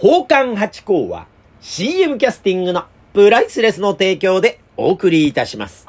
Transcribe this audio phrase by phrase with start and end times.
[0.00, 1.26] 奉還八甲は
[1.60, 5.86] CM キャスティングのプライスレスの提供でお送りいたします。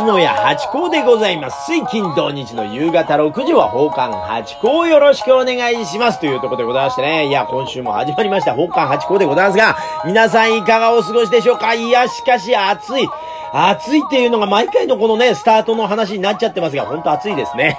[0.00, 1.66] 野屋八甲でございます。
[1.66, 5.86] 水金土日の夕方6時は宝冠八甲よろしくお願い。
[5.86, 6.20] します。
[6.20, 6.34] とい。
[6.34, 6.84] うところでござい。
[6.86, 7.28] ましてね。
[7.28, 7.30] い。
[7.30, 10.64] や、今週も始まりました宝冠八甲でございますが、皆さんい。
[10.64, 11.90] かがお過ごしでしょうかい。
[11.90, 13.08] や、しかし暑い。
[13.54, 14.26] 暑いってい。
[14.26, 17.36] うのが毎回のこのね、スタートの話になっちゃってますが、ほんと暑い。
[17.36, 17.78] ですね。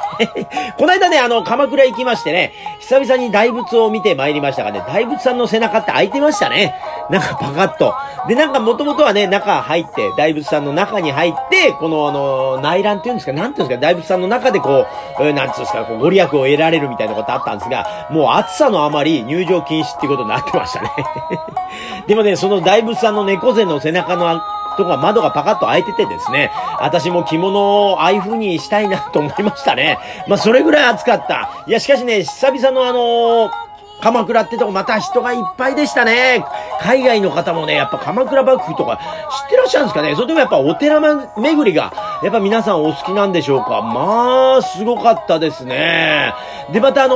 [0.77, 6.13] この間ね、あの、鎌倉行きましてね、久々に大仏を見て参りましたがね、大仏さんの背中って開い。
[6.13, 6.75] てましたね。
[7.09, 7.93] なんかパカッと。
[8.27, 14.85] で、なんか元々はね、中入って、大仏さんの中に入って、このあの、内覧っていうんですか、なんていうんですか、大仏さんの中でこ
[15.19, 20.89] う、えーなんつうんですか、こう、ご利益を得られるみたいなことあったんですが、もう暑さのあまり入場禁止っていうことになってましたね。
[22.07, 24.41] でもね、その大仏さんの猫背の背中の
[24.75, 29.99] とか窓がパカッと開いててですね、私も着物をああいう風にしたいなと思いましたね。
[30.27, 31.49] まあ、それぐらい暑かった。
[31.67, 33.63] いや、しかしね、久々のあのー
[34.03, 36.43] 鎌倉ってとこまた人がいっぱいでしたね。
[36.81, 40.15] 海外の方もね、やっぱ鎌倉幕府とか知ってらっしゃるんですかね。
[40.15, 41.93] それともやっぱお寺巡りが、
[42.23, 43.81] やっぱ皆さんお好きなんでしょうか？
[43.81, 46.33] まあ、すごかったですね。
[46.71, 47.15] で、またあの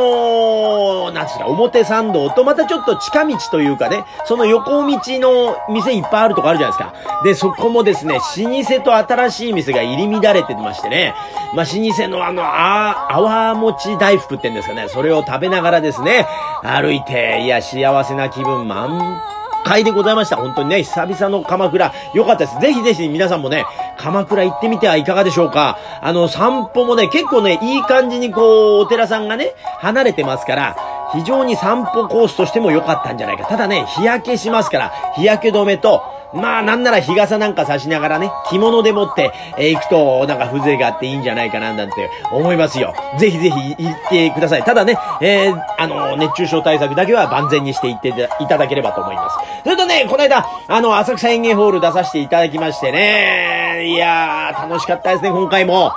[1.10, 7.24] ーなんつうか、表参道とまたちょっと近道というかね、その横道の店いっぱいあるとこあるじゃないですか。
[7.24, 8.20] で、そこもですね、老
[8.64, 11.16] 舗と新しい店が入り乱れてましてね、
[11.56, 16.28] まあ、老舗のあの、あ、泡餅大福って言うんですかね、それを食べながらですね、
[16.64, 19.22] 歩いて、いや、幸せな気分満
[19.68, 20.38] 回でございました。
[20.38, 22.60] 本当にね、久々の鎌倉、良かったです。
[22.60, 23.66] ぜひぜひ皆さんもね、
[23.98, 25.78] 鎌倉行ってみてはいかがでしょうか。
[26.02, 30.78] あの、散歩もね、結構ね、いい感じにこう、お寺さんがね、離れてますから、
[31.14, 33.46] 非常に散歩コースとしても良かったんじゃないか。
[33.46, 42.94] ただね、日焼けしますから、日焼け止めと、まあなんなら日傘なんか差しながらね、着物でもって、えー行くと、なんか風情があっていいんじゃないかななんて思いますよ。
[43.18, 44.64] ぜひぜひ行ってください。
[44.64, 49.38] ただね、えーあの、熱中症対策だけは万全にしていっていただければと思います。
[49.64, 55.92] それとね、この間、あの、浅草園芸ホール出させていただきましてね、いやー、楽しかったですね、今回も。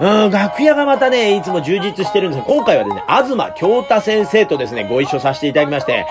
[0.00, 6.04] うん、楽屋がまたね、いつも充実してるんですが、今回はですね、東京太先生とですね、ご一緒させていただきまして、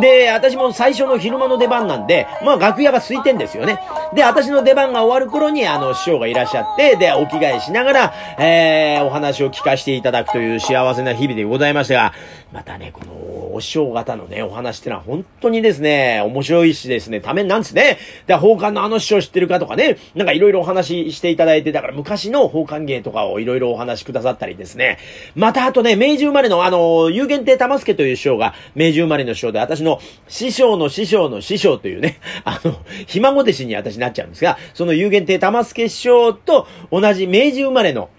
[0.00, 3.80] で、私も最初の昼間の出番なんで、まあ楽屋が空いてんですよね。
[4.14, 12.12] で、私の出番が終わる頃に、あの、師匠がいらっしゃって、で、お着替えしながら、えー、お話を聞かせていただくという幸せな日々でございましたが、
[12.52, 17.98] またね、この、お師匠方のね、お話ってのは本当にですね、面白いしですね、ためになんですね。
[18.26, 24.98] で、宝冠のあの師匠知ってるかとかね、なんかいろいろお話ししていただいて、だから昔の宝冠芸とかをいろいろお話しくださったりですね。
[25.34, 32.76] またあとね、明治生まれのあの、有限定玉助という師匠が、明治生まれの師匠で、私の師匠の師匠の師匠というね、あの、
[33.06, 38.10] ひ孫弟子に私になっちゃうんですが、その有限定玉助師匠と同じ明治生まれの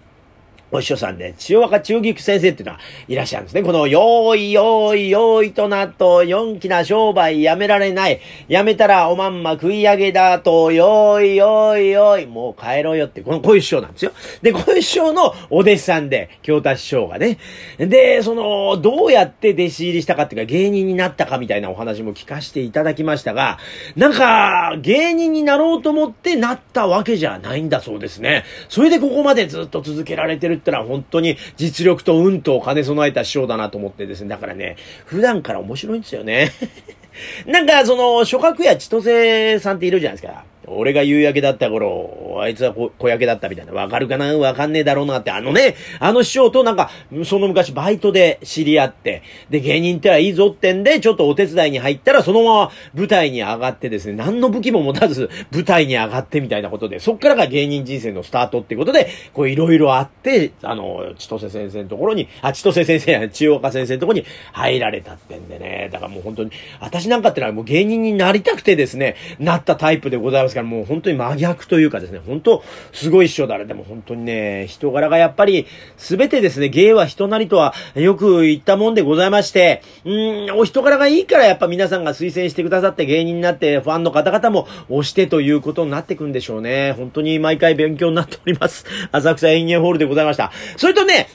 [0.72, 3.64] お師匠さんで、千代若中菊先生っていうのはいらっしゃるんですね。
[3.64, 8.20] この、よーいよーいよーいとなと、四気な商売やめられない。
[8.48, 14.12] やめたらおまんま食い上げだと、よーいよーいよーい、もう帰ろうよって、この、こういう師匠なんですよ。
[14.42, 17.40] で、こういう師匠のお弟子さんで、京太師匠がね。
[17.78, 23.58] で、その、どうやって弟子入りしたかっていうか、芸人になったかみたいなお話も聞かせていただきましたが、
[23.96, 28.44] なんか、芸人になろうと思ってなったわけじゃないんだそうですね。
[28.68, 34.30] それでここまでずっと続けられてるってのは本当に実力と運と兼ね備えた師匠だなと思ってですね。
[34.30, 36.52] だからね、普段から面白いんですよね。
[37.46, 40.44] なんか、その、諸角や千歳さんっているじゃないですか。
[40.72, 43.74] 俺が夕焼けだった頃、あいつは小小焼けだったみたいな。
[43.74, 44.38] わかるかな？
[44.38, 45.32] わかんねえだろうなって。
[45.32, 46.90] あのね、あの師匠となんか、
[47.26, 72.64] その昔バイトで知り合って、で、芸人ってはいいぞってんで、ちょっとお手伝いに入ったら、そのまま舞台に上がってですね、何の武器も持たず舞台に上がってみたいなことで、そっからが芸人人生のスタートってことで、こういろいろあって、あの、千歳先生のところに、あ、千歳先生や千代岡先生のところに入られたってんでね、だからもう本当に、私なんかってのはもう芸人になりたくてですね、なったタイプでございますから、もう本当に真逆というかですね、本当、
[72.94, 73.66] すごい師匠だね。
[73.66, 75.66] でも本当にね、人柄がやっぱり、
[75.98, 86.94] すべてですね、芸は人なりとはよく言ったもんでございまして、うーん、お人柄がいいからやっぱ皆さんが推薦してくださって芸人になって、ファンの方々も推してということになってくんでしょうね。
[86.94, 88.86] 本当に毎回勉強になっております。
[89.12, 90.52] 浅草園芸ホールでございました。
[90.78, 91.28] それとね、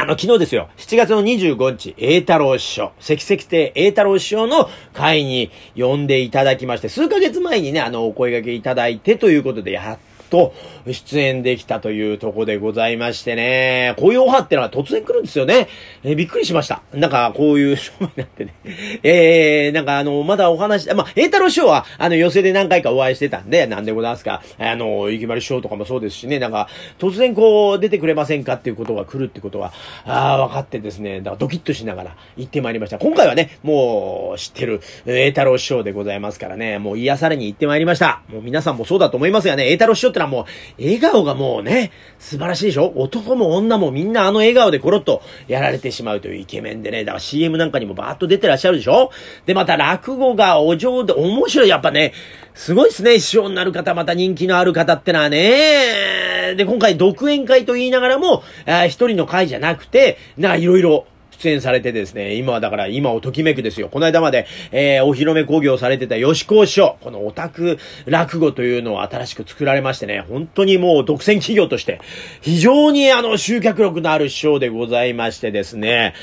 [0.00, 0.70] あの、昨日ですよ。
[0.78, 9.98] 7月の25日、栄太郎師匠、関々亭栄太郎師匠の会に呼んでいただきまして、数ヶ月前にね、あの、お声掛けいただいてということでやっ
[10.30, 10.54] と
[10.86, 15.68] 出演できたというとこでございましてね、こういうオファーってのは突然来るんですよね。
[16.04, 16.82] えーびっくりしました。
[16.92, 18.54] なんか、こういう商売になってね。
[19.02, 24.42] えー、なんかあの、まだお話、まあ、栄太郎師匠は、あの、寄席で何回かお会いしてたんで、なんでございますか。
[24.58, 26.68] あの、ゆきまる師匠とかもそうですしね、なんか、
[26.98, 29.72] 突然こう、出てくれませんかっていうことが来るってことは、
[30.04, 32.98] ああ、分かってですね、だからドキッとしながら行ってまいりました。
[32.98, 38.20] 今回はね、もう、知ってる、栄太郎師匠でございますからね、もう癒されに行ってまいりました。
[38.28, 40.46] もう皆さんもそうだと思いますがね、栄太郎師匠ってのはも
[40.78, 42.92] う、笑顔がもうね、素晴らしいでしょ？
[42.96, 49.10] 男も女もみんなあの笑顔でコロッとやられてしまうというイケメンでね、だから CM なんかにもバーッと出てらっしゃるでしょ？
[49.46, 52.12] で、また落語がお上手、面白い、やっぱね、
[52.54, 56.54] すごいですね、師匠になる方、また人気のある方ってのはね。
[56.56, 58.42] で、今回独演会と言いながらも、
[58.88, 61.06] 一人の会じゃなくて、なんかいろいろ、
[61.40, 63.88] 出演されてですね、今はだから今をときめくですよ。
[63.88, 72.00] この間まで、えー、お披露目興行されてた吉高師匠、このオタク落語というのを新しく作られましてね、本当にもう独占企業として、
[72.42, 76.14] 非常にあの集客力のある師匠でございましてですね、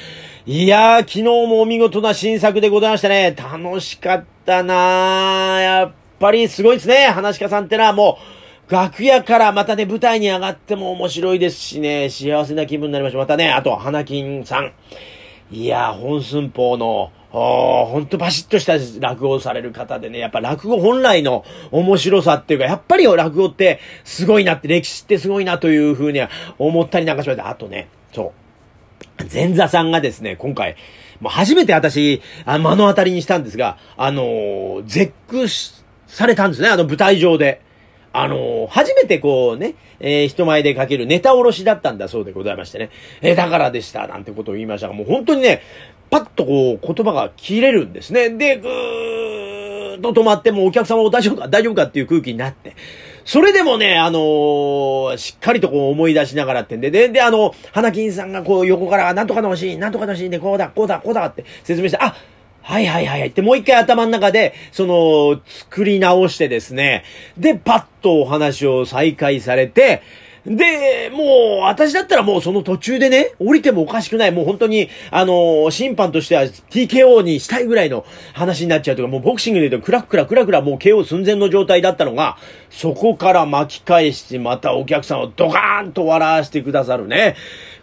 [0.46, 3.36] いやー、昨日もお見事な新作でございましたね。
[3.36, 7.08] 楽しかったなーやっぱりすごいですね。
[7.08, 13.18] 話し家さんってのはもう、楽屋からまたね、舞台に上がっても面白いですしね、幸せな気分になりました。
[13.18, 14.74] またね、あと、花金さん。
[15.50, 27.48] いやー、本寸法の、ほんとバシッとした落語される方でね、やっぱ落語本来の面白さっていうか、やっぱり落語ってすごいなって、歴史ってすごいなというふうには思ったりなんかしました。
[27.48, 28.34] あとね、そ
[29.20, 29.24] う。
[29.32, 30.76] 前座さんがですね、今回、
[31.22, 35.48] もう初めて私、あ目の当たりにしたんですが、あのー絶句
[36.08, 37.66] されたんですね、あの舞台上で。
[38.14, 42.90] あの初めてこうね、えー人前でかけるネタおろしだったんだそうでございましてね。
[43.22, 45.62] えーだからでした、なんてことを言いましたが、もう本当にね、
[46.10, 48.30] パッとこう言葉が切れるんですね。
[48.30, 52.76] で、ぐーっと止まってもうお客様も大丈夫か大丈夫かっていう空気になって。
[53.26, 62.16] それでもね、あのーしっかりとこう思い出しながらってんで、で、で、あの、花金さんがこう横から、なんとかのシーン、なんとかのシーンでこうだ、こうだ、こうだって説明して、あ、
[62.68, 67.06] はいはいはいはいってもう一回頭の中で、その、作り直してですね、
[67.38, 70.02] で、パッとお話を再開されて、
[70.46, 74.34] で、もう、私だったらもうその途中でね、降りてもおかしくない。
[74.34, 82.38] もう本当に、あの審判としては TKO にしたいぐらいの話になっちゃうというか、もうボクシングで言うとクラクラクラクラもう KO 寸前の状態だったのが、
[82.70, 87.36] そこから巻き返して、またお客さんをドカーンと笑わせてくださるね。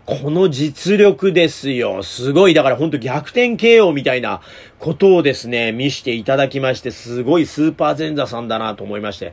[0.06, 2.03] この実力ですよ。
[2.03, 2.55] すごい。
[2.55, 4.43] だから本当逆転 KO みたいな
[4.79, 9.33] ことをですね、見していただきまして、すごいスーパー前座さんだなと思いまして。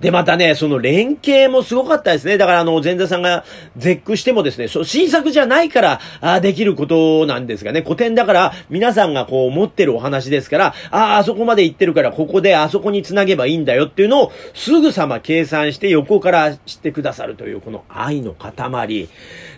[0.00, 2.38] で、またね、その連携もすごかったですね。
[2.38, 3.44] だからあの、前座さんが
[3.76, 19.08] 絶句してもですね、そ、新作じゃないから、あできることなんですがね、古典だから、皆さんがこう持ってるお話ですから、ああ、あそこまで行ってるから、ここであそこに繋げばいいんだよっていうのを、すぐさま計算して横から知ってくださるという、この愛の塊。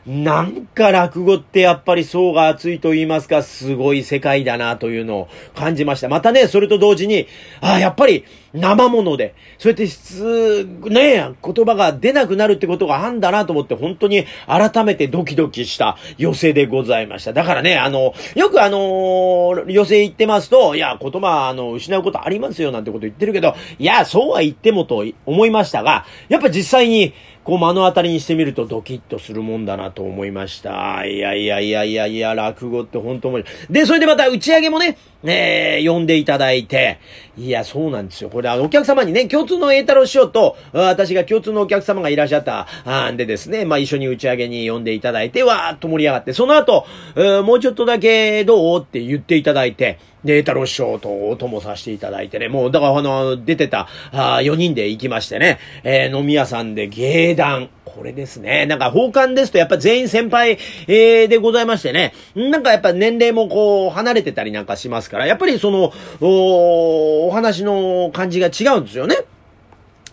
[0.09, 6.09] なんなんか落語ってやっぱり層が厚いと言いますか、すごい世界だなというのを感じました。
[6.09, 7.27] またね、それと同時に、
[7.61, 8.25] ああ、やっぱり
[8.55, 17.33] 生もので、そうやって質、ね、言葉が出なくなるってことがあんだなと思って、本当に改めてドキドキした寄せでございました。
[17.33, 27.13] だからね、あの、よくあの寄せ行ってますと、いや、言葉、あの、失うことありますよなんてこと言ってるけど、いや、そうは言ってもと思いましたが、やっぱ実際に、
[27.49, 31.07] こう目の当たりにしてみるとドキッとするもんだなと思いました。
[31.07, 33.73] いやいやいやいやいや、落語って本当面白い。
[33.73, 37.01] で、それでまた打ち上げもね、えー、呼んでいただいて、
[37.39, 38.29] いや、そうなんですよ。
[38.29, 46.87] これ、あの、お客様にね、共通の栄太郎師匠と、私が共通のお客様がいらっしゃった、あんでですね、まあ、一緒に打ち上げに呼んでいただいて、わーっと盛り上がって、その後、
[47.17, 58.67] えーもうちょっとだけどうって言っていただいて、で、栄太郎師匠とお供させていただいてね、もう、だからあの、出てた、あ4人で行きましてね、えー飲み屋さんで芸談、これですね。
[58.67, 62.13] なんか、奉還ですと、やっぱ全員先輩、えーでございましてね。
[62.35, 69.17] なんかやっぱ年齢もこう、離れてたりなんかしますから、やっぱりその、おお話の感じが違うんですよね。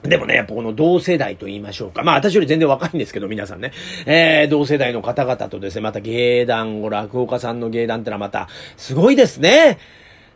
[0.04, 2.04] でもね、やっぱこの同世代と言いましょうか。
[2.04, 3.72] まあ私より全然若いんですけど、皆さんね。
[4.06, 9.80] えー、同世代の方々とですね、また芸談、落語家さんの芸談ってのはまた、すごいですね。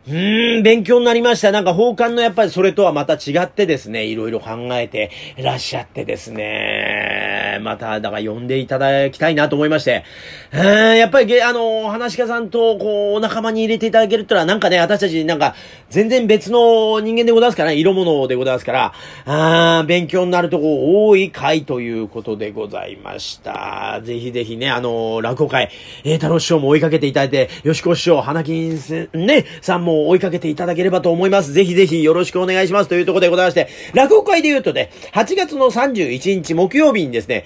[0.10, 1.52] うーん、勉強になりました。
[1.52, 10.04] なんか、奉還のやっぱりそれとはまた違ってですね、いろいろ考えてらっしゃってですね、また、だから呼んでいただきたいなと思いまして、
[10.52, 15.56] えー、やっぱり、あの、話し家さんと、こう、お仲間に入れていただけるってのは、なんかね、私たち、なんか、
[15.90, 18.94] 全然別の人間でございますからね、色物でございますから、
[19.26, 24.00] あー勉強になるとこ多い回ということでございました。
[24.04, 25.70] ぜひぜひね、あの、落語会、
[26.04, 31.54] 栄太郎師匠も追いかけていただいて、吉子師匠、花金せ、ね、さんも追いかけていただければと思います。
[31.54, 37.46] ぜひぜひよろしくお願いしますというところでございまして、落語会で言うとね、8月の31日木曜日にですね、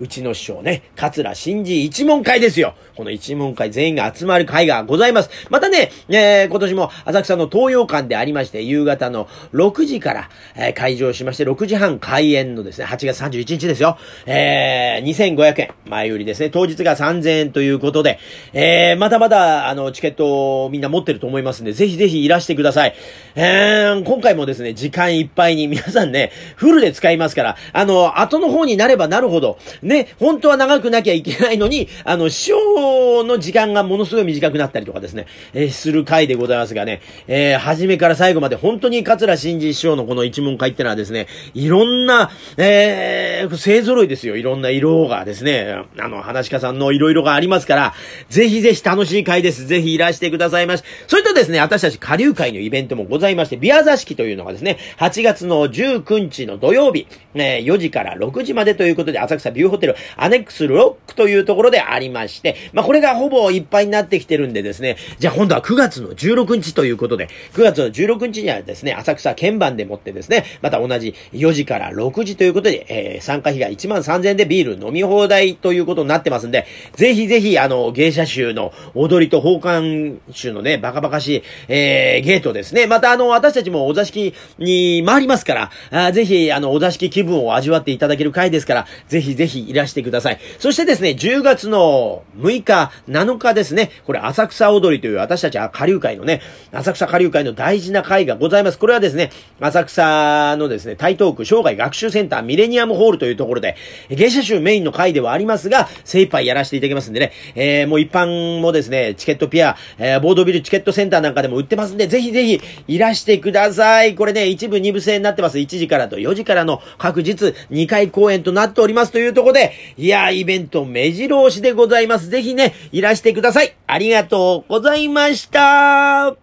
[0.00, 2.74] うちの師匠ね、桂真治一門会ですよ。
[2.96, 5.30] この一門会全員が集まる会がございます。
[5.50, 13.98] またね、えー、今年も浅草の東洋館でありまして、夕方の6時から、えー、会場しまして、6時半開演のですね、8月31日ですよ。
[14.24, 15.70] えー、2500円。
[15.84, 16.48] 前売りですね。
[16.48, 18.18] 当日が3000円ということで、
[18.54, 22.94] えー、まだまだ、あの、チケットをみんな持ってると思いますんで、ぜひぜひいらしてください。
[23.34, 29.58] えー、今回もですね、時間いっぱいに皆さんね、フルで使いますから、あの、後の方になればなるほど、
[29.90, 44.36] ね本当は長くなきゃいけないのに、あの、師匠の時間がものすごい短くなったりとかですね、えーする回でございますがね、えー初めから最後まで本当に桂真治師匠のこの一問会ってのはですね、いろんな、えー、勢揃いですよ。
[44.36, 47.94] いろんな色がですね、あの、話し家さんのいろいろがありますから、
[48.28, 49.66] ぜひぜひ楽しい回です。
[49.66, 50.84] ぜひいらしてくださいまし。
[51.06, 82.86] それとですね、私たち下流会のイベントもございまして、ビア座敷というのがですね、8月の19日の土曜日、えー4時から6時までということで、浅草ビューホテルアネックスロックというところでありまして、まあ、これがほぼいっぱいになってきてるんでですね、じゃあ今度は9月の16日ということで、9月の16日にはですね、浅草鍵盤でもってですね、また同じ4時から6時ということで、えー参加費が1万3000円でビール飲み放題ということになってますんで、ぜひぜひ、あの、芸者集の踊りと奉還集のね、バカバカしい、えー、ゲートですね。
[82.86, 90.38] またあの、私たちもお座敷に回りますから、あぜひ、あの、お座敷気分を味わっていただける回ですから、ぜひぜひいらしてください。
[90.58, 98.78] そしてですね、10月の6日、7日ですね、これ浅草踊りという私たちは下流会のね、浅草下流会の大事な会がございます。
[98.78, 103.76] これはですね、浅草のですね、台東区生涯学習センターミレニアムホールというところで、
[104.10, 114.14] 芸者集メインの会ではありますが、精一杯やらせていただきますんでね、えー、もう一般もですね、チケットピア、えー、ボードビルチケットセンターなんかでも売ってますんで、ぜひぜひいらしてください。
[114.14, 115.58] これね、一部二部制になってます。
[115.58, 119.59] 1時からと4時からの各日2回公演となっておりますというところで、
[119.96, 122.28] いやー、イベント目白押しでございます。
[122.28, 123.74] ぜひね、いらしてください。
[123.86, 126.36] ありがとうございました。